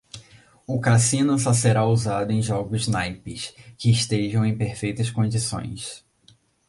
[0.65, 6.03] O cassino só será usado em jogos naipes que estejam em perfeitas condições.